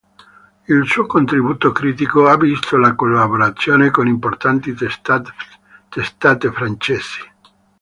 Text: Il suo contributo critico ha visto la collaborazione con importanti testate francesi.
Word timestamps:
Il 0.67 0.87
suo 0.87 1.05
contributo 1.05 1.71
critico 1.71 2.27
ha 2.27 2.35
visto 2.35 2.75
la 2.75 2.95
collaborazione 2.95 3.91
con 3.91 4.07
importanti 4.07 4.73
testate 4.73 6.51
francesi. 6.51 7.21